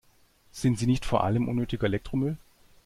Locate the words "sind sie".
0.51-0.87